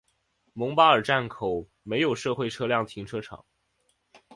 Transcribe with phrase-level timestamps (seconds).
[0.53, 3.45] 蒙巴尔站门口设有社会车辆停车场。